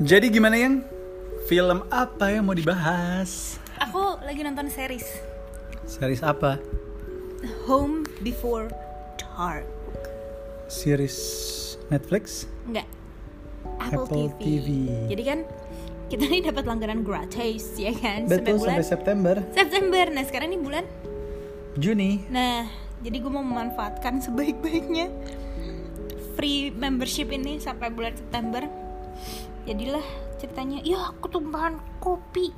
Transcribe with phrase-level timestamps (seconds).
[0.00, 0.80] Jadi gimana yang
[1.44, 3.60] film apa yang mau dibahas?
[3.84, 5.04] Aku lagi nonton series
[5.84, 6.56] Series apa?
[7.68, 8.72] Home Before
[9.20, 9.68] Dark.
[10.72, 11.20] Series
[11.92, 12.48] Netflix?
[12.64, 12.88] Enggak.
[13.76, 14.40] Apple, Apple TV.
[14.40, 14.68] TV.
[15.12, 15.38] Jadi kan
[16.08, 20.04] kita nih dapat langganan gratis ya kan Betul bulan sampai September, September.
[20.16, 20.84] Nah, sekarang ini bulan.
[21.76, 22.24] Juni.
[22.32, 22.64] Nah,
[23.04, 25.12] jadi gue mau memanfaatkan sebaik-baiknya
[26.40, 28.64] free membership ini sampai bulan September.
[29.70, 30.02] Jadilah
[30.42, 32.50] ceritanya, ya aku tumpahan kopi.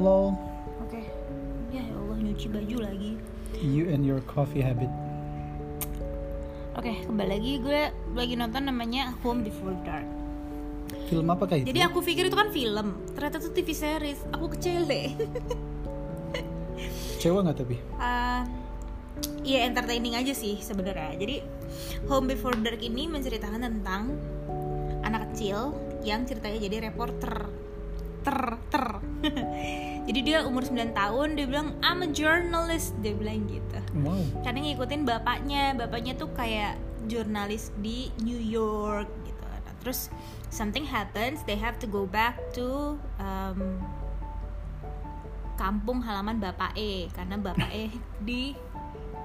[0.00, 0.32] Lol,
[0.80, 1.04] Oke.
[1.68, 3.20] Ya Allah nyuci baju lagi.
[3.60, 4.88] you and your coffee habit.
[6.72, 7.80] Oke, kembali lagi gue
[8.16, 10.08] lagi nonton namanya Home Before Dark.
[11.12, 11.76] Film apa kayak itu?
[11.76, 14.20] Jadi aku pikir itu kan film, ternyata itu TV series.
[14.32, 15.12] Aku kecil deh.
[17.20, 17.76] Kecewa nggak tapi?
[18.00, 18.48] Ah,
[19.44, 21.12] Iya entertaining aja sih sebenarnya.
[21.16, 21.44] Jadi
[22.08, 24.16] Home Before Dark ini menceritakan tentang
[25.04, 25.76] anak kecil
[26.06, 27.50] yang ceritanya jadi reporter.
[28.22, 28.40] Ter
[28.70, 28.86] ter.
[30.10, 33.78] jadi dia umur 9 tahun dia bilang I'm a journalist dia bilang gitu.
[34.02, 34.22] Wow.
[34.46, 36.78] Karena ngikutin bapaknya, bapaknya tuh kayak
[37.10, 39.42] jurnalis di New York gitu.
[39.42, 40.10] Nah, terus
[40.50, 43.78] something happens, they have to go back to um,
[45.56, 47.90] kampung halaman bapak E karena bapak E
[48.28, 48.52] di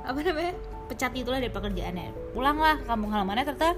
[0.02, 0.58] apa namanya
[0.90, 2.34] pecat itulah dari pekerjaannya.
[2.34, 3.78] Pulanglah ke kampung halamannya ternyata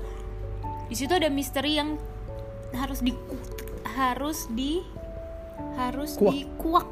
[0.88, 1.98] di situ ada misteri yang
[2.74, 3.14] harus di
[3.86, 4.82] harus di
[5.78, 6.34] harus Kuak.
[6.34, 6.88] dikuak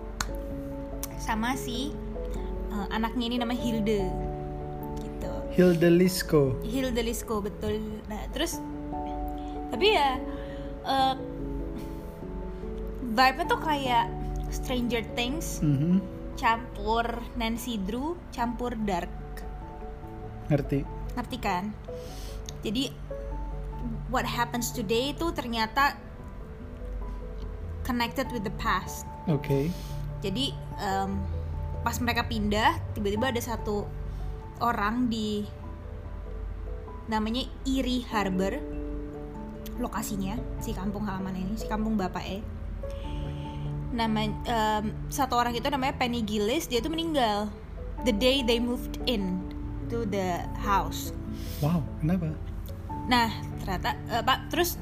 [1.18, 1.90] sama si
[2.70, 4.02] uh, anaknya ini namanya Hilde
[5.02, 5.32] gitu.
[5.52, 6.56] Hilda Lisco.
[6.62, 7.82] Hilda Lisco betul.
[8.06, 8.62] Nah terus
[9.70, 10.18] tapi ya
[10.84, 11.16] uh,
[13.12, 14.06] vibe-nya tuh kayak
[14.52, 16.00] Stranger Things Mhm.
[16.36, 19.12] campur Nancy Drew campur Dark
[20.48, 20.84] Ngerti?
[21.12, 21.72] ngerti kan?
[22.62, 22.92] Jadi
[24.12, 25.96] what happens today itu ternyata
[27.88, 29.08] connected with the past.
[29.26, 29.72] Oke.
[30.22, 31.18] Jadi em,
[31.82, 33.90] pas mereka pindah tiba-tiba ada satu
[34.62, 35.48] orang di
[37.10, 38.62] namanya Erie Harbor
[39.82, 42.38] lokasinya si kampung halaman ini si kampung bapak E
[43.92, 47.50] nama em, satu orang itu namanya Penny Gillis dia tuh meninggal
[48.06, 49.42] the day they moved in
[49.90, 51.10] to the house
[51.62, 51.82] Wow.
[52.02, 52.34] Kenapa?
[53.12, 53.28] Nah,
[53.60, 54.80] ternyata eh, Pak, terus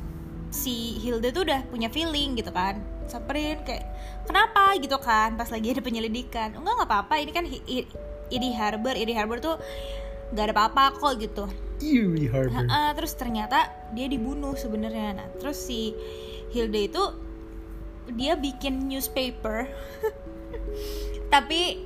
[0.53, 2.77] si Hilda tuh udah punya feeling gitu kan.
[3.09, 3.89] Samperin kayak
[4.29, 6.53] kenapa gitu kan pas lagi ada penyelidikan.
[6.53, 7.89] Enggak nggak apa-apa, ini kan Hi- I-
[8.29, 9.57] Erie Harbor, Erie Harbor tuh
[10.29, 11.45] nggak ada apa-apa kok gitu.
[11.81, 12.69] Erie Harbor.
[12.69, 13.65] Ha-ha, terus ternyata
[13.97, 15.25] dia dibunuh sebenarnya.
[15.25, 15.97] Nah, terus si
[16.53, 17.03] Hilda itu
[18.13, 19.69] dia bikin newspaper
[21.33, 21.77] tapi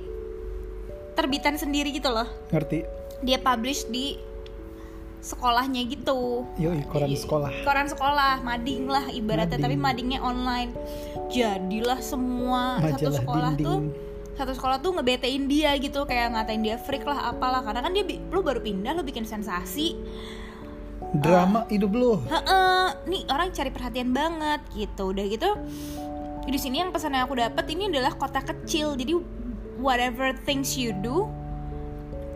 [1.14, 2.28] terbitan sendiri gitu loh.
[2.52, 2.84] Ngerti?
[3.24, 4.18] Dia publish di
[5.24, 7.50] sekolahnya gitu Yoi, koran sekolah.
[7.64, 9.64] koran sekolah mading lah ibaratnya Mading.
[9.64, 10.70] tapi madingnya online
[11.32, 13.64] jadilah semua satu Majalah sekolah dinding.
[13.64, 13.78] tuh
[14.34, 18.04] satu sekolah tuh ngebetein dia gitu kayak ngatain dia freak lah apalah karena kan dia
[18.04, 19.96] lu baru pindah lu bikin sensasi
[21.14, 22.18] Drama hidup lu.
[22.26, 25.50] Heeh, nih orang cari perhatian banget gitu udah gitu
[26.44, 29.14] di sini yang pesan yang aku dapat ini adalah kota kecil jadi
[29.78, 31.30] whatever things you do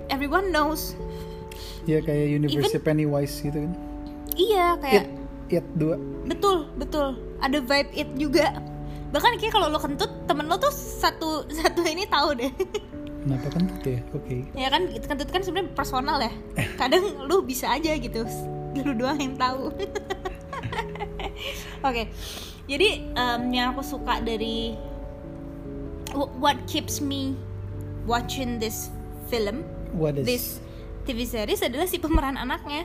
[0.08, 0.94] everyone knows
[1.88, 3.72] Ya kayak University Pennywise gitu kan.
[4.36, 5.08] iya kayak
[5.48, 6.28] It, It 2.
[6.28, 8.60] betul betul ada vibe it juga
[9.08, 12.52] bahkan kayak kalau lo kentut temen lo tuh satu satu ini tahu deh
[13.18, 14.00] Kenapa kan gitu ya?
[14.12, 14.36] Oke.
[14.52, 16.30] ya kan kentut kan sebenarnya personal ya
[16.76, 18.28] kadang lu bisa aja gitu
[18.78, 19.72] lu doang yang tahu
[21.88, 22.02] oke
[22.68, 24.76] jadi em, yang aku suka dari
[26.12, 27.32] wh- what keeps me
[28.04, 28.92] watching this
[29.26, 30.44] film What is this
[31.08, 32.84] TV series adalah si pemeran anaknya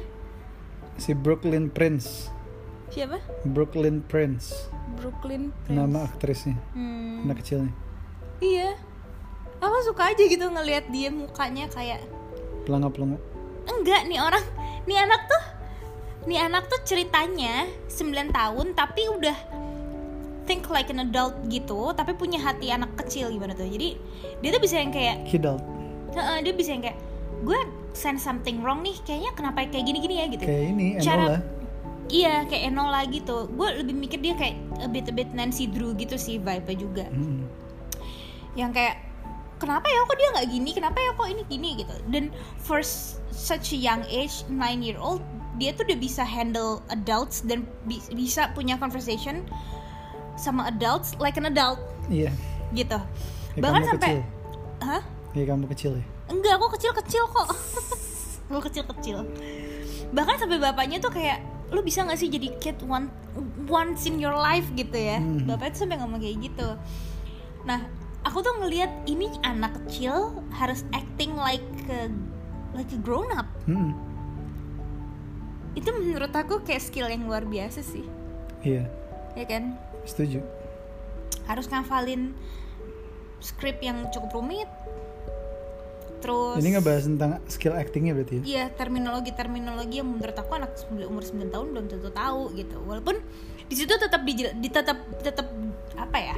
[0.95, 2.31] si Brooklyn Prince?
[2.88, 4.72] siapa Brooklyn Prince.
[4.95, 5.75] Brooklyn Prince.
[5.75, 6.56] Nama aktrisnya.
[6.72, 7.28] Hmm.
[7.28, 7.73] Anak kecilnya.
[8.39, 8.79] Iya.
[9.59, 12.00] Aku suka aja gitu ngelihat dia mukanya kayak
[12.63, 13.19] Pelangga-pelangga.
[13.67, 14.46] enggak nih orang,
[14.87, 15.43] nih anak tuh
[16.23, 19.35] nih anak tuh ceritanya 9 tahun tapi udah
[20.47, 23.67] think like an adult gitu, tapi punya hati anak kecil gimana tuh.
[23.67, 23.99] Jadi
[24.40, 25.59] dia tuh bisa yang kayak Kidult.
[26.16, 26.99] Heeh, dia bisa yang kayak
[27.41, 27.59] gue
[27.91, 30.44] sense something wrong nih, kayaknya kenapa kayak gini-gini ya gitu.
[30.44, 31.40] Kayak ini Cara- Enola.
[32.06, 33.38] Iya, kayak Enola gitu.
[33.50, 37.06] Gue lebih mikir dia kayak a bit a bit Nancy Drew gitu sih vibe-nya juga.
[37.08, 37.47] Hmm.
[38.53, 39.02] yang kayak
[39.56, 43.18] kenapa ya kok dia nggak gini kenapa ya kok ini gini gitu dan for s-
[43.28, 45.26] such a young age 9 year old
[45.56, 49.41] dia tuh udah bisa handle adults dan bi- bisa punya conversation
[50.36, 52.29] sama adults like an adult Iya.
[52.72, 53.02] gitu
[53.52, 54.22] Kayak bahkan sampai kecil.
[54.84, 55.02] hah
[55.34, 56.06] Kayak kamu kecil ya.
[56.31, 57.47] Enggak aku kecil kecil kok.
[58.52, 59.17] Gue kecil kecil
[60.14, 61.41] bahkan sampai bapaknya tuh kayak
[61.73, 63.09] lu bisa nggak sih jadi kid one
[63.66, 64.70] once in your life?
[64.78, 65.17] gitu ya.
[65.17, 65.49] Hmm.
[65.49, 66.70] bapaknya tuh sampai ngomong kayak gitu.
[67.66, 67.81] Nah
[68.22, 72.14] aku tuh ngelihat ini anak kecil harus acting like a,
[72.78, 73.49] like a grown up.
[73.66, 73.91] Mm-mm.
[75.73, 78.05] itu menurut aku kayak skill yang luar biasa sih.
[78.61, 78.85] Iya.
[79.34, 79.73] Ya kan?
[80.05, 80.46] Setuju.
[81.49, 82.37] Harus ngafalin
[83.41, 84.69] skrip yang cukup rumit
[86.23, 90.72] terus ini ngebahas tentang skill actingnya berarti ya Iya terminologi-terminologi yang menurut aku anak
[91.03, 92.79] umur 9 tahun belum tentu tahu gitu.
[92.87, 93.20] Walaupun
[93.67, 95.52] di situ tetap di, di tetap tetap
[95.99, 96.35] apa ya?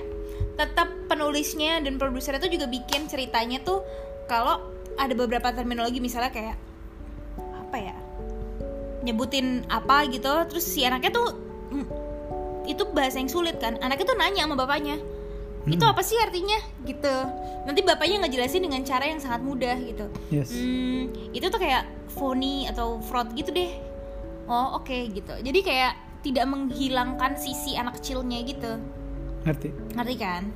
[0.57, 3.85] Tetap penulisnya dan produsernya tuh juga bikin ceritanya tuh
[4.25, 6.57] kalau ada beberapa terminologi misalnya kayak
[7.37, 7.95] apa ya?
[9.05, 11.29] nyebutin apa gitu terus si anaknya tuh
[11.69, 11.85] mm,
[12.65, 13.77] itu bahasa yang sulit kan.
[13.85, 14.97] Anaknya tuh nanya sama bapaknya.
[15.65, 15.93] Itu Hmm.
[15.97, 17.15] apa sih artinya gitu.
[17.65, 20.05] Nanti bapaknya ngejelasin dengan cara yang sangat mudah gitu.
[20.29, 23.73] yes Hmm, itu tuh kayak phony atau fraud gitu deh.
[24.45, 25.33] Oh oke gitu.
[25.41, 28.81] Jadi kayak tidak menghilangkan sisi anak kecilnya gitu,
[29.45, 30.49] ngerti ngerti kan?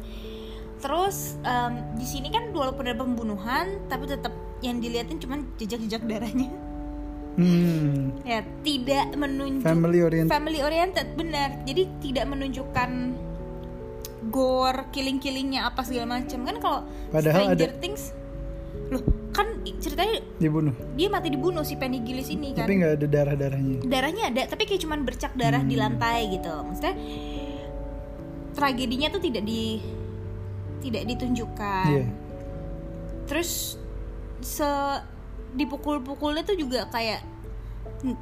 [0.81, 6.50] Terus em, di sini kan walaupun ada pembunuhan, tapi tetap yang diliatin cuman jejak-jejak darahnya.
[7.38, 8.25] hmm.
[8.25, 11.53] Ya tidak menunjuk family oriented family oriented benar.
[11.69, 12.89] Jadi tidak menunjukkan
[14.21, 18.04] gore, killing-killingnya apa segala macam kan kalau Padahal Stranger ada- Things
[18.89, 19.45] loh kan
[19.77, 20.74] ceritanya dibunuh.
[20.94, 22.66] Dia mati dibunuh si Penny Gillis ini kan.
[22.66, 25.83] Tapi nggak ada darah darahnya darahnya ada tapi kayak cuman bercak darah di Hmm.
[25.86, 26.50] lantai gitu.
[26.50, 26.95] Maksudnya
[28.51, 29.80] tragedinya tuh tidak di
[30.80, 31.86] tidak ditunjukkan.
[31.88, 32.06] Iya.
[33.25, 33.77] Terus
[34.42, 34.69] se
[35.51, 37.21] dipukul-pukulnya tuh juga kayak
[38.01, 38.21] nge-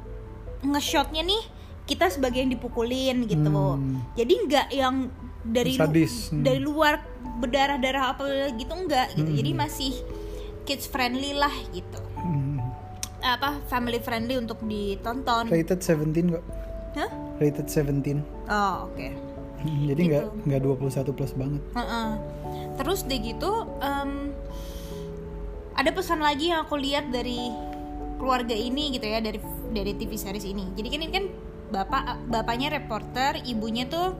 [0.64, 1.42] nge-shotnya nih
[1.84, 3.48] kita sebagai yang dipukulin gitu.
[3.48, 4.04] Hmm.
[4.12, 5.08] jadi nggak yang
[5.40, 6.42] dari lu- Sadis, hmm.
[6.42, 7.00] dari luar
[7.38, 9.38] berdarah-darah apa gitu enggak gitu Hmm.
[9.38, 9.92] jadi masih
[10.62, 12.58] kids friendly lah gitu Hmm.
[13.20, 16.44] apa family friendly untuk ditonton rated 17 kok
[16.94, 17.10] Hah?
[17.38, 19.08] rated 17 oh oke
[19.58, 20.42] Hmm, jadi nggak Gitu.
[20.46, 22.08] nggak 21 plus banget Heeh.
[22.76, 23.50] Terus deh gitu,
[23.80, 24.30] em,
[25.74, 27.50] ada pesan lagi yang aku lihat dari
[28.16, 30.62] keluarga ini gitu ya dari dari TV series ini.
[30.72, 31.24] Jadi kan ini kan
[31.70, 34.14] bapak bapaknya reporter, ibunya tuh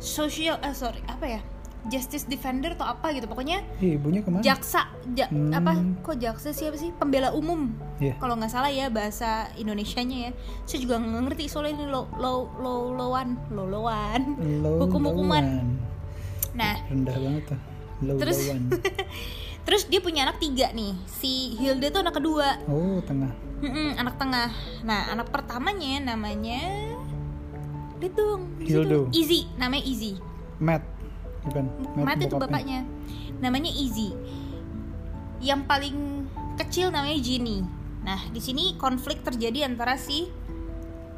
[0.00, 1.40] social eh sorry apa ya?
[1.82, 3.24] Justice defender atau apa gitu.
[3.24, 4.40] Pokoknya Ih, ibunya ke mana?
[4.40, 5.48] jaksa ja- Hmm.
[5.50, 5.72] apa?
[6.02, 6.92] Kok jaksa siapa sih?
[6.92, 7.72] Pembela umum.
[7.96, 8.16] Iya.
[8.16, 10.30] kalau nggak salah ya bahasa Indonesianya ya.
[10.64, 14.22] Saya juga nggak ngerti soalnya ini low low low lowan low lowan
[14.60, 15.44] Low hukum-hukuman.
[15.44, 15.76] Lowan.
[16.50, 16.76] nah.
[16.86, 17.60] Rendah banget tuh.
[18.02, 18.48] Low Terus-.
[19.68, 20.96] Terus dia punya anak tiga nih.
[21.06, 23.28] Si Hilda tuh anak kedua, oh tengah.
[23.60, 24.48] Mm-mm, anak tengah.
[24.82, 26.64] Nah, anak pertamanya namanya
[28.00, 28.40] Lihat dong.
[28.56, 29.00] di situ.
[29.12, 30.12] Easy, namanya Easy.
[30.56, 30.82] Matt
[31.40, 31.64] bukan
[31.96, 32.48] Mati itu bokapnya.
[32.48, 32.80] bapaknya.
[33.38, 34.12] Namanya Easy.
[35.40, 35.96] Yang paling
[36.56, 37.64] kecil namanya Ginny.
[38.00, 40.28] Nah, di sini konflik terjadi antara si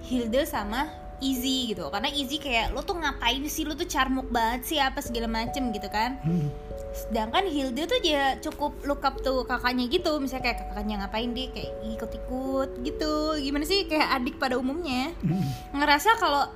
[0.02, 0.86] Hilda sama
[1.18, 1.86] Easy gitu.
[1.86, 3.62] Karena Easy kayak lo tuh ngapain sih?
[3.62, 6.50] Lo tuh carmuk banget sih apa segala macem gitu kan Hmm.
[6.92, 11.48] sedangkan Hilda tuh ya cukup look up tuh kakaknya gitu misalnya kayak kakaknya ngapain dia
[11.48, 15.40] kayak ikut-ikut gitu gimana sih kayak adik pada umumnya Hmm.
[15.72, 16.52] ngerasa kalau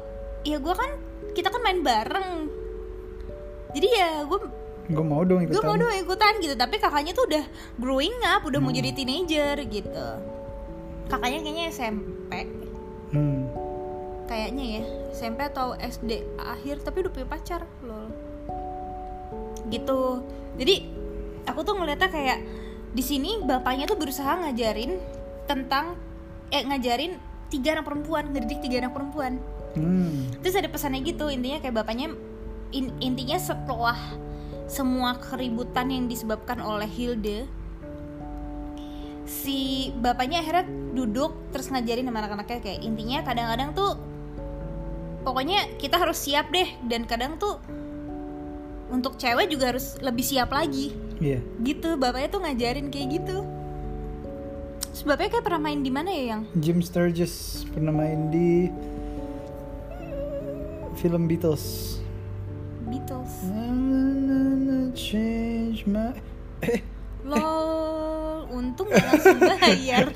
[0.47, 0.91] ya gue kan
[1.35, 2.31] kita kan main bareng.
[3.75, 4.39] Jadi ya gue
[4.87, 5.67] gue mau dong gue ikutan.
[5.67, 6.55] mau dong ikutan gitu.
[6.55, 7.45] Tapi kakaknya tuh udah
[7.77, 8.79] growing up udah mau Hmm.
[8.79, 10.09] jadi teenager gitu.
[11.07, 12.33] Kakaknya kayaknya SMP
[13.07, 13.47] Hmm.
[14.27, 14.83] kayaknya ya
[15.15, 18.11] SMP atau SD akhir tapi udah punya pacar lol.
[19.67, 20.03] Gitu.
[20.57, 20.75] Jadi
[21.47, 22.39] aku tuh ngeliatnya kayak
[22.91, 24.99] di sini bapaknya tuh berusaha ngajarin
[25.47, 25.95] tentang
[26.51, 27.19] eh ngajarin
[27.51, 29.39] tiga anak perempuan ngedidik tiga anak perempuan
[29.77, 30.33] Hmm.
[30.41, 32.17] terus ada pesannya gitu intinya kayak bapaknya
[32.73, 33.97] in- intinya setelah
[34.67, 37.47] semua keributan yang disebabkan oleh Hilde
[39.27, 40.65] si bapaknya akhirnya
[40.95, 42.59] duduk terus ngajarin sama anak-anaknya.
[42.63, 43.93] Kayak intinya kadang-kadang tuh
[45.27, 46.71] pokoknya kita harus siap deh.
[46.87, 47.59] Dan kadang tuh
[48.89, 50.95] untuk cewek juga harus lebih siap lagi.
[51.17, 51.41] Iya.
[51.65, 53.37] gitu bapaknya tuh ngajarin kayak gitu.
[55.05, 56.43] Bapaknya kayak pernah main di mana ya yang?
[56.57, 58.69] Jim Sturgis pernah main di
[60.97, 61.99] film Beatles.
[62.87, 63.35] Beatles
[64.97, 66.15] change my
[66.65, 66.81] eh
[67.21, 70.07] lol untung gak langsung bayar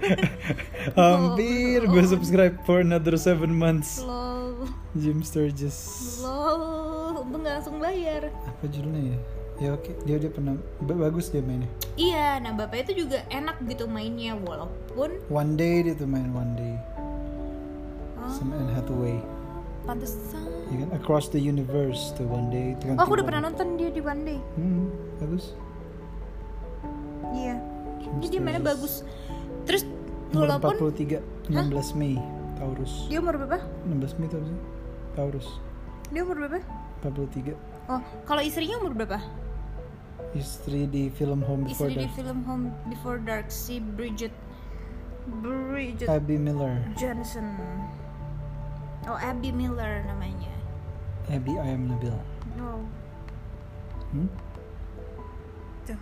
[0.99, 4.01] hampir gue subscribe for another seven months.
[4.01, 4.65] lol
[4.97, 5.77] Jim Sturgis.
[6.25, 9.19] lol untung gak langsung bayar Apa judulnya ya?
[9.61, 11.69] Ya oke, dia dia pernah ba- bagus dia mainnya.
[11.93, 16.57] iya nah bapak itu juga enak gitu mainnya walaupun One Day dia tuh main One
[16.57, 16.75] Day
[18.17, 19.21] oh, sama Anne Hathaway.
[19.83, 22.75] Pantesan Ya kan Across the Universe tuh One Day.
[22.75, 24.87] itu oh aku udah pernah nonton dia di One Day Hmm,
[25.19, 25.55] bagus.
[27.33, 27.57] iya
[28.01, 29.03] jadi dia mainnya bagus
[29.65, 29.85] terus
[30.31, 32.15] Nomor walaupun 43 16 Mei
[32.55, 33.09] Taurus.
[33.09, 33.59] Dia umur berapa?
[33.89, 34.59] 16 Mei sih?
[35.17, 35.49] Taurus.
[36.13, 36.61] Dia umur berapa?
[37.03, 37.57] 43.
[37.89, 39.17] Oh, kalau istrinya umur berapa?
[40.37, 42.15] Istri di film Home Before Istri di Dark.
[42.15, 44.31] film Home Before Dark si Bridget
[45.43, 46.79] Bridget Abby Miller.
[46.95, 47.49] Johnson.
[49.05, 50.53] Oh, Abby Miller namanya.
[51.27, 52.21] Abby I am Nabila.
[52.59, 52.83] Oh,
[54.11, 54.27] Hmm?
[55.85, 56.01] tuh.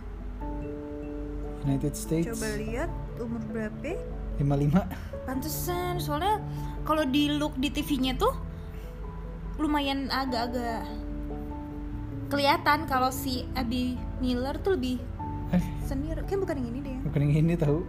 [1.63, 2.25] United States.
[2.27, 3.93] Coba lihat umur berapa?
[4.37, 4.89] 55.
[5.23, 6.41] Pantesan, soalnya
[6.81, 8.33] kalau di look di TV-nya tuh
[9.55, 10.87] lumayan agak-agak
[12.27, 14.97] kelihatan kalau si Abby Miller tuh lebih
[15.49, 16.21] Eh, senior.
[16.23, 16.97] Kayak bukan yang ini deh.
[17.03, 17.79] bukan yang ini tahu.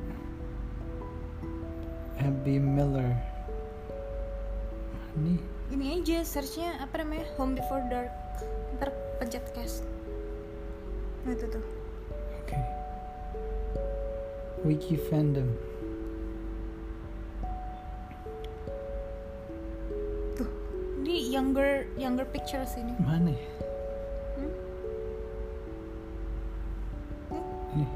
[2.19, 3.17] Abby Miller.
[5.19, 5.35] Ini
[5.71, 8.11] Ini aja searchnya apa namanya Home Before Dark.
[8.79, 8.90] Ntar
[9.23, 9.87] pencet cast.
[11.23, 11.64] Nah itu tuh.
[12.43, 12.59] Oke.
[14.67, 15.47] Wiki fandom.
[20.35, 20.50] Tuh.
[21.07, 22.95] Ini younger younger pictures ini.
[22.99, 23.49] Mana ya?
[24.35, 24.52] Hmm?
[27.79, 27.87] Ini.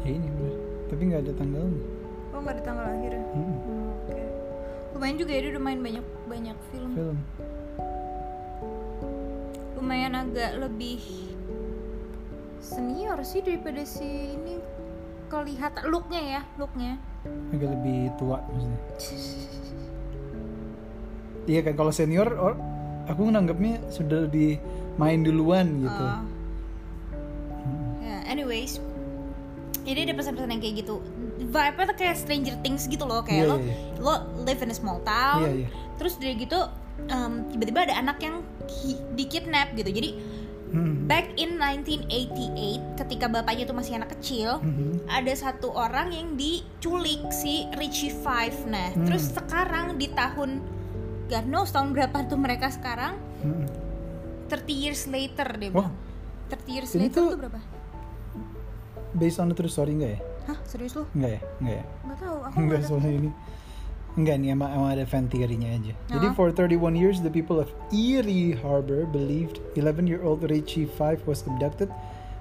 [0.00, 0.56] Ya ini bener.
[0.88, 1.84] Tapi nggak ada tanggalnya.
[2.32, 3.26] Oh nggak ada tanggal lahirnya.
[3.36, 3.58] Mm-mm.
[3.68, 4.31] Hmm, Oke.
[4.92, 6.92] Lumayan juga ya dia udah main banyak banyak film.
[6.94, 7.18] Film.
[9.76, 11.02] Lumayan agak lebih
[12.62, 14.62] senior sih daripada si ini
[15.26, 17.00] kelihatan looknya ya looknya.
[17.50, 18.80] Agak lebih tua maksudnya.
[21.42, 22.54] Iya kan kalau senior or,
[23.10, 24.62] aku nganggapnya sudah lebih
[24.94, 26.06] main duluan gitu.
[27.98, 28.78] Ya, anyways.
[29.82, 31.02] Jadi ada pesan-pesan yang kayak gitu.
[31.32, 34.76] Vibe-nya tuh kayak Stranger Things gitu loh, kayak Iya, lo iya, lo live in a
[34.76, 35.42] small town.
[35.42, 35.68] Iya, iya.
[35.96, 36.60] Terus dari gitu
[37.02, 39.88] em, tiba-tiba ada anak yang hi- dikidnap gitu.
[39.88, 40.10] Jadi
[40.72, 41.04] Hmm.
[41.04, 45.04] back in 1988 ketika bapaknya tuh masih anak kecil, Mhm.
[45.04, 48.64] ada satu orang yang diculik si Richie Five.
[48.64, 49.04] Nah, Hmm.
[49.04, 50.64] terus sekarang di tahun
[51.28, 53.16] God knows tahun berapa tuh mereka sekarang?
[53.40, 53.64] Mhm.
[54.48, 55.60] 30 years later Wah.
[55.88, 55.92] bilang.
[56.48, 57.60] 30 years later tuh- tuh berapa?
[59.12, 60.20] Based on the true story enggak ya?
[60.44, 61.06] Hah, serius lu?
[61.12, 61.40] Enggak ya?
[61.60, 61.84] Enggak ya?
[62.02, 63.30] Nggak tahu, aku Enggak soalnya ini
[64.12, 66.34] Enggak nih emang, emang ada fan theory-nya aja Jadi Oh.
[66.34, 71.88] for 31 years the people of Erie Harbor believed 11-year-old Richie Five was abducted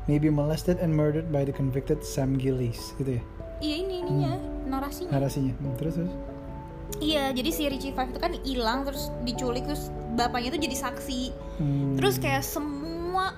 [0.04, 3.24] Maybe molested and murdered by the convicted Sam Gillies Gitu ya
[3.62, 4.34] Iya ini ininya,
[4.68, 5.14] narasinya.
[5.14, 6.12] narasinya Hmm, Terus terus
[7.00, 11.22] Iya, jadi si Richie Five itu kan hilang terus diculik terus bapaknya tuh jadi saksi.
[11.56, 12.81] Hmm, Terus kayak semua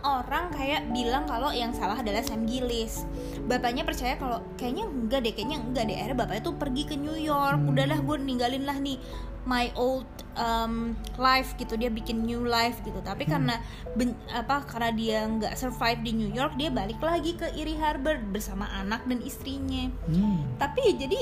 [0.04, 3.04] orang kayak bilang kalau yang salah adalah Sam Gillis.
[3.44, 5.96] Bapaknya percaya kalau kayaknya enggak deh, kayaknya enggak deh.
[6.00, 7.60] Akhirnya bapaknya tuh pergi ke New York.
[7.60, 7.72] Hmm.
[7.72, 8.98] Udahlah gue ninggalin lah nih
[9.44, 10.08] my old
[10.40, 11.76] um, life gitu.
[11.76, 13.00] Dia bikin new life gitu.
[13.04, 13.60] Tapi karena
[14.00, 18.20] ben- apa karena dia nggak survive di New York, dia balik lagi ke Erie Harbor
[18.32, 19.92] bersama anak dan istrinya.
[20.08, 21.20] hmm, Tapi ya jadi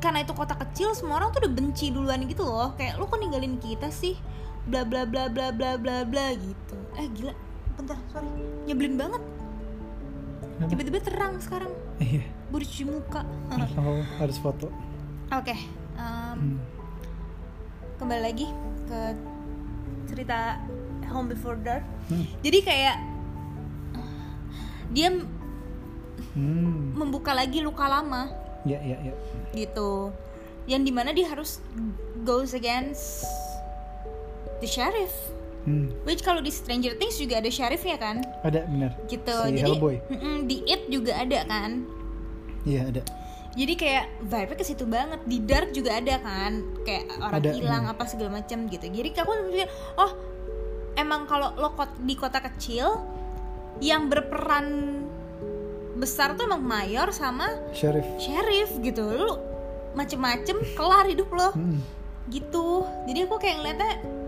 [0.00, 2.72] karena itu kota kecil semua orang tuh udah benci duluan gitu loh.
[2.78, 4.16] Kayak lu kok ninggalin kita sih?
[4.64, 6.76] Bla bla bla bla bla bla bla gitu.
[6.96, 7.34] Eh gila,
[7.80, 8.28] bentar, sorry.
[8.64, 9.22] Nyebelin banget.
[10.62, 11.72] Tiba-tiba terang sekarang.
[11.96, 13.24] Iya Bercuci muka.
[13.80, 14.68] Oh harus foto
[15.30, 15.54] Oke,
[15.94, 16.58] em, Hmm.
[17.96, 18.46] kembali lagi
[18.84, 19.00] ke
[20.04, 20.58] cerita
[21.08, 21.86] Home Before Dark.
[22.08, 22.26] Hmm.
[22.40, 22.96] Jadi kayak
[24.90, 25.08] dia
[26.30, 26.92] Hmm.
[26.94, 28.28] membuka lagi luka lama
[28.62, 29.14] Ya ya ya
[29.50, 30.12] gitu
[30.68, 31.58] yang di mana dia harus
[32.22, 33.24] goes against
[34.60, 35.10] the sheriff
[35.66, 35.92] hmm.
[36.08, 38.22] which kalau di Stranger Things juga ada sheriffnya kan?
[38.46, 39.36] Ada bener gitu.
[39.46, 39.96] Si jadi Hellboy.
[40.50, 41.84] di It juga ada kan?
[42.64, 43.02] Iya ada.
[43.50, 45.20] Jadi kayak vibe ke situ banget.
[45.26, 46.62] Di Dark juga ada kan?
[46.86, 47.92] Kayak orang Ada, hilang hmm.
[47.92, 48.86] apa segala macam gitu.
[48.86, 50.10] Jadi aku pikir oh
[50.94, 53.02] emang kalau lo kot- di kota kecil
[53.82, 54.98] yang berperan
[55.98, 59.02] besar tuh emang mayor sama Sheriff sheriff gitu.
[59.02, 59.34] Lu
[59.98, 61.50] macem-macem kelar hidup lo.
[61.50, 61.82] Hmm.
[62.30, 62.86] gitu.
[63.10, 64.19] Jadi aku kayak ngeliatnya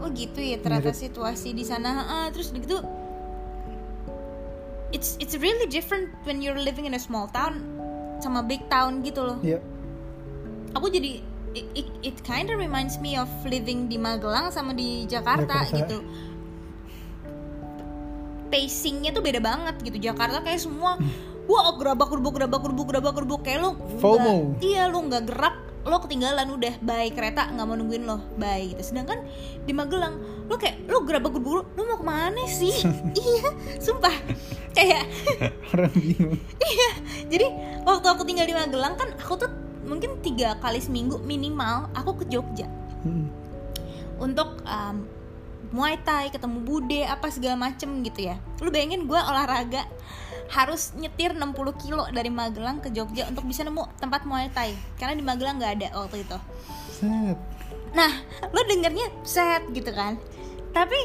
[0.00, 1.02] oh gitu ya ternyata Mirip.
[1.04, 2.78] situasi di sana Heeh, terus udah gitu
[4.90, 7.62] it's it's really different when you're living in a small town
[8.18, 9.62] sama big town gitu loh Iya
[10.74, 11.22] aku jadi
[11.54, 15.78] it, it, it kinda reminds me of living di Magelang sama di Jakarta, Jakarta.
[15.82, 15.98] gitu
[18.50, 20.98] pacingnya tuh beda banget gitu Jakarta kayak semua
[21.46, 23.70] wah gerabak gerubuk gerabak gerubuk gerabak gerubuk kayak lo
[24.02, 24.58] FOMO.
[24.62, 25.56] iya lo nggak gerak
[25.90, 28.94] lo ketinggalan udah bye kereta nggak mau nungguin lo bye gitu.
[28.94, 29.26] Sedangkan
[29.66, 32.72] di Magelang lo kayak lo gerabak gerubuk lo mau ke mana sih?
[33.20, 33.50] Iya
[33.82, 34.14] sumpah.
[34.70, 35.10] Kayak
[35.74, 36.38] Orang bingung.
[36.62, 36.90] Iya,
[37.26, 37.46] jadi
[37.82, 39.50] waktu aku tinggal di Magelang kan aku tuh
[39.82, 42.70] mungkin tiga kali seminggu minimal aku ke Jogja.
[43.00, 43.32] Hmm.
[44.20, 45.08] untuk um,
[45.72, 48.36] Muay Thai, ketemu bude, apa segala macem gitu ya.
[48.58, 49.86] Lu bayangin gue olahraga
[50.50, 55.14] harus nyetir 60 kilo dari Magelang ke Jogja untuk bisa nemu tempat Muay Thai karena
[55.14, 56.38] di Magelang nggak ada waktu itu
[56.90, 57.38] Set.
[57.90, 58.12] nah
[58.44, 60.18] lo dengernya set gitu kan
[60.70, 60.98] tapi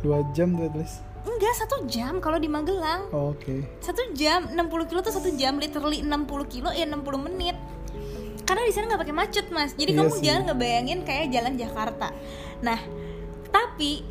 [0.00, 0.98] Dua jam tuh at least.
[1.22, 3.62] enggak satu jam kalau di Magelang Oh, Oke.
[3.78, 6.18] satu jam 60 kilo tuh satu jam literally 60
[6.48, 7.54] kilo ya 60 menit
[8.42, 10.22] karena di sana nggak pakai macet mas jadi Iya kamu sih.
[10.24, 12.10] jangan ngebayangin kayak jalan Jakarta
[12.58, 12.78] nah
[13.48, 14.02] tapi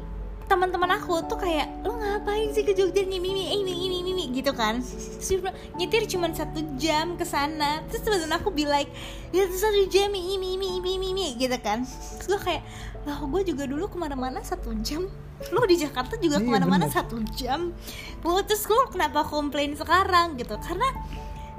[0.52, 3.08] teman-teman aku tuh kayak lo ngapain sih ke Jogja?
[3.08, 4.84] Nih mimi ini ini ini gitu kan.
[5.80, 7.80] Nyetir cuma satu jam ke sana.
[7.88, 8.92] Terus teman aku be like
[9.32, 11.88] ya satu jam ini ini ini ini gitu kan.
[11.88, 12.64] Terus gue kayak
[13.08, 15.08] lah gue juga dulu ke mana-mana satu jam.
[15.56, 16.96] Lo di Jakarta juga Iya, ke mana-mana bener.
[17.00, 17.72] satu jam.
[18.22, 20.60] Wah, terus lo kenapa komplain sekarang gitu.
[20.60, 20.86] Karena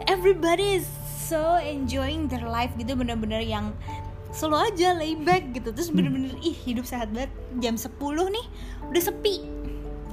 [0.05, 0.87] everybody is
[1.33, 3.73] so enjoying their life gitu bener-bener yang
[4.33, 5.71] selalu aja lay back gitu.
[5.71, 7.31] Terus bener-bener ih hidup sehat banget.
[7.61, 7.93] Jam 10
[8.33, 8.47] nih
[8.89, 9.37] udah sepi.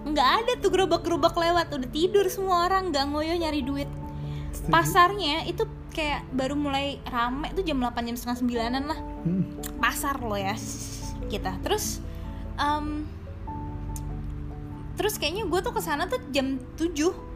[0.06, 3.90] Nggak ada tuh gerobak-gerobak lewat udah tidur semua orang nggak ngoyo nyari duit.
[4.68, 5.64] Pasarnya itu
[5.96, 9.00] kayak baru mulai rame tuh jam 8 jam setengah sembilanan lah.
[9.20, 9.44] Hmm.
[9.80, 10.56] pasar lo ya
[11.28, 11.60] kita.
[11.64, 12.00] Terus
[12.60, 13.08] em,
[15.00, 17.29] terus kayaknya gue tuh ke sana tuh jam 7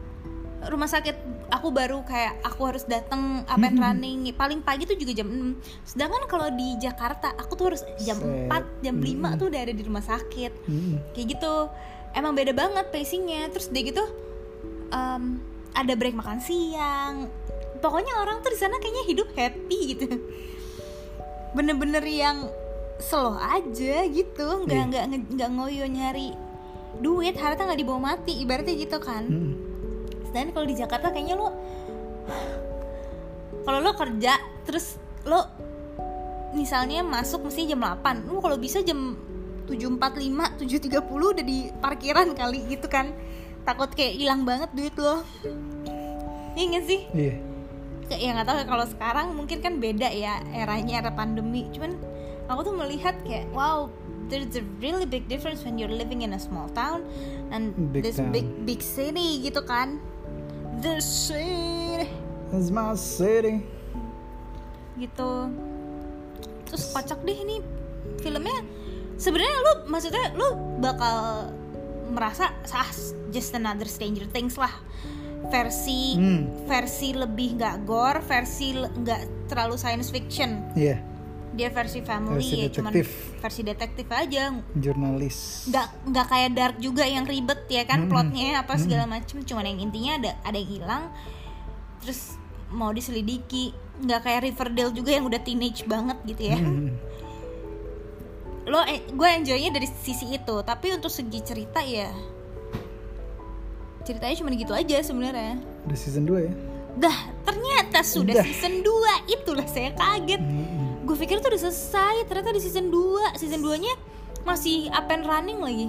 [0.66, 1.16] rumah sakit
[1.46, 3.78] aku baru kayak aku harus datang and Hmm.
[3.78, 8.16] running paling pagi tuh juga jam 6 sedangkan kalau di Jakarta aku tuh harus jam
[8.16, 8.48] Set.
[8.48, 9.36] 4 jam 5 Hmm.
[9.36, 10.98] tuh udah ada di rumah sakit Hmm.
[11.10, 11.54] kayak gitu
[12.12, 14.04] emang beda banget pacingnya terus dia gitu
[14.88, 15.38] em,
[15.72, 17.26] ada break makan siang
[17.76, 20.06] pokoknya orang tuh di sana kayaknya hidup happy gitu
[21.52, 22.46] bener-bener yang
[23.00, 24.86] slow aja gitu nggak Iya.
[24.86, 26.30] nggak nggak ngoyo nyari
[26.96, 29.52] duit harta nggak dibawa mati ibaratnya gitu kan Hmm.
[30.34, 31.54] Dan kalau di Jakarta kayaknya lo
[33.62, 34.34] kalau lo kerja
[34.66, 35.46] terus lo
[36.52, 39.14] misalnya masuk mesti jam 8 lo kalau bisa jam
[39.70, 43.14] 7.45 7.30 udah di parkiran kali gitu kan
[43.64, 45.24] takut kayak hilang banget duit lo
[46.54, 47.00] Iya gak sih?
[47.10, 47.34] Iya.
[48.06, 51.96] Kayak ya nggak tahu ya, kalau sekarang mungkin kan beda ya eranya era pandemi cuman
[52.46, 53.88] aku tuh melihat kayak wow
[54.28, 57.00] there's a really big difference when you're living in a small town
[57.48, 58.28] and Big this town.
[58.28, 60.00] big big city gitu kan
[60.84, 62.06] the city
[62.52, 63.64] That's my city.
[64.94, 65.48] gitu
[66.64, 67.58] terus kocak deh ini
[68.20, 68.62] filmnya
[69.16, 71.50] sebenarnya lu maksudnya lu bakal
[72.06, 72.86] merasa sah
[73.28, 74.70] just another Stranger Things lah
[75.44, 76.46] versi Hmm.
[76.64, 81.02] versi lebih nggak gore versi nggak terlalu science fiction Iya.
[81.54, 82.92] Dia versi family Versi ya cuman
[83.38, 85.64] versi detektif aja Jurnalis.
[85.66, 88.10] nggak nggak kayak dark juga yang ribet ya kan Mm-mm.
[88.10, 91.04] plotnya apa segala macem cuman yang intinya ada ada yang hilang
[91.98, 92.36] terus
[92.68, 96.90] mau diselidiki nggak kayak Riverdale juga yang udah teenage banget gitu ya Hmm.
[98.64, 102.08] lo eh, gue enjoynya dari sisi itu tapi untuk segi cerita ya
[104.02, 106.52] ceritanya cuma gitu aja sebenarnya Udah season 2 ya?
[106.96, 108.44] dah ternyata sudah Dah.
[108.44, 108.88] season 2
[109.30, 110.83] itulah saya kaget Hmm.
[111.04, 113.94] Gue pikir tuh udah selesai ternyata di season 2 season 2 nya
[114.42, 115.88] masih up and running lagi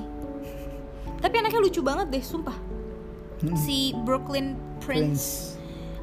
[1.18, 2.56] tapi anaknya lucu banget deh sumpah
[3.36, 3.52] Hmm.
[3.54, 4.80] si Brooklyn Prince.
[4.80, 5.28] Prince.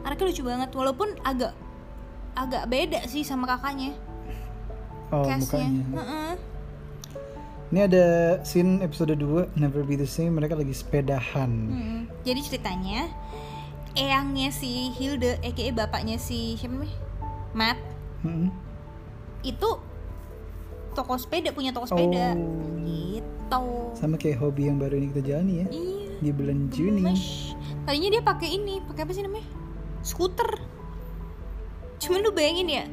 [0.05, 1.57] anaknya lucu banget walaupun agak
[2.35, 3.97] agak beda sih sama kakaknya
[5.09, 5.69] Oh, castnya.
[7.69, 8.05] Ini ada
[8.43, 12.01] scene episode 2 Never Be The Same Mereka lagi sepedahan Mm-mm.
[12.21, 13.09] jadi ceritanya
[13.93, 16.97] eyangnya si Hilde aka bapaknya si siapa namanya
[17.53, 17.81] Matt
[18.21, 18.53] Hmm.
[19.43, 19.71] Itu
[20.93, 22.35] toko sepeda punya toko sepeda.
[22.35, 22.79] Oh.
[22.83, 23.65] gitu.
[23.99, 25.67] Sama kayak hobi yang baru ini kita jalani ya.
[25.69, 26.11] Iya.
[26.23, 27.05] Di bulan Juni.
[27.83, 29.47] Tadinya dia pakai ini pakai apa sih namanya?
[30.07, 30.51] Skuter.
[31.99, 32.85] Cuman lu bayangin ya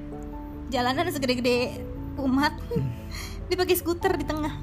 [0.70, 1.82] jalanan segede-gede
[2.22, 2.54] umat.
[3.50, 4.54] Dia pakai skuter di tengah.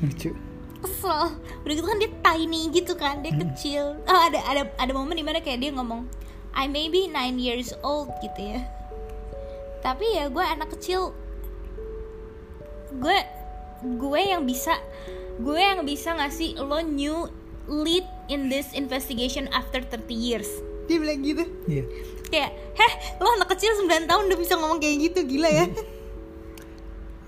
[0.00, 0.32] Lucu.
[0.80, 1.36] Kesel.
[1.60, 4.00] Udah gitu kan dia tiny gitu kan dia kecil.
[4.08, 6.08] Oh ada ada ada momen di mana kayak dia ngomong
[6.56, 8.64] I may be nine years old gitu ya
[9.80, 11.12] tapi ya gue anak kecil.
[12.94, 13.16] Gue
[13.84, 14.74] gue yang bisa
[15.38, 17.30] gue yang bisa ngasih lo new
[17.68, 20.48] lead in this investigation after 30 years.
[20.88, 21.44] Dia bilang gitu?
[21.68, 21.84] Iya.
[22.28, 25.66] Kayak heh lo anak kecil 9 tahun udah bisa ngomong kayak gitu gila ya.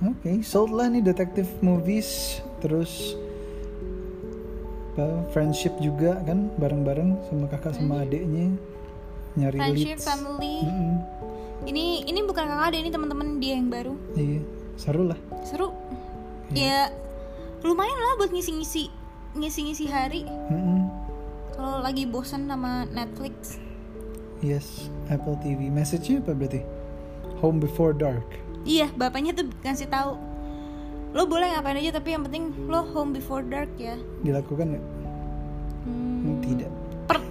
[0.00, 3.12] Oke, sold lah nih detective movies Terus
[4.96, 8.56] apa, Friendship juga kan Bareng-bareng sama kakak sama adeknya
[9.36, 10.04] Nyari friendship leads.
[10.08, 10.56] family.
[10.66, 10.94] Mm-mm.
[11.68, 13.94] Ini ini bukan kakak ada ini teman-teman dia yang baru.
[14.16, 14.40] Iya,
[14.76, 15.18] seru lah.
[15.44, 15.72] Seru.
[16.50, 16.90] Ya
[17.60, 18.88] lumayan lah buat ngisi-ngisi
[19.36, 20.24] ngisi-ngisi hari.
[20.26, 20.88] Mm-mm.
[21.54, 23.60] kalau lagi bosan sama Netflix.
[24.40, 26.64] Yes, Apple TV Message-nya apa berarti?
[27.44, 28.24] Home Before Dark.
[28.64, 30.16] Iya bapaknya tuh kasih tahu.
[31.12, 33.98] Lo boleh ngapain aja tapi yang penting lo home before dark ya.
[34.22, 34.84] Dilakukan nggak?
[35.84, 36.70] Hmm, Tidak.
[37.10, 37.30] Per-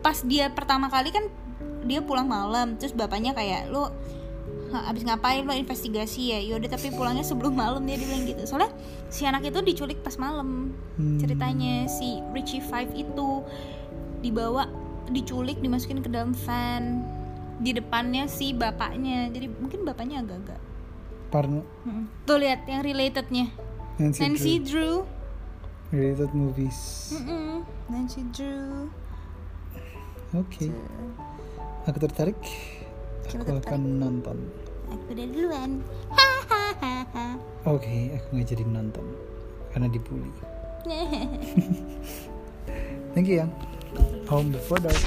[0.00, 1.28] pas dia pertama kali kan
[1.92, 3.68] dia pulang malam terus bapaknya kayak
[4.72, 5.44] "Hah, abis ngapain?
[5.44, 6.40] Lo investigasi ya?
[6.40, 8.40] Yaudah tapi pulangnya sebelum malam dia bilang gitu.
[8.48, 8.72] Soalnya
[9.12, 11.20] si anak itu diculik pas malam Hmm.
[11.20, 13.44] ceritanya si Richie Five itu
[14.24, 14.64] dibawa
[15.12, 17.04] diculik dimasukin ke dalam van
[17.60, 19.28] di depannya si bapaknya.
[19.28, 20.60] Jadi mungkin bapaknya agak-agak
[21.28, 21.60] Parno.
[21.84, 22.08] Mm-mm.
[22.24, 23.52] tuh lihat yang relatednya.
[24.00, 25.04] Nancy, Nancy Drew.
[25.04, 25.20] Drew.
[25.92, 27.12] Related movies.
[27.12, 27.60] Mm-mm.
[27.92, 28.88] Nancy Drew.
[30.32, 30.72] Oke
[31.86, 32.38] aku tertarik.
[33.26, 34.38] Coba aku akan nonton.
[34.92, 35.70] Aku udah duluan.
[36.12, 37.26] Hahaha.
[37.66, 39.06] Oke aku nggak jadi nonton
[39.72, 40.32] karena dibully.
[43.14, 43.52] Thank you yang
[44.26, 44.98] home before dark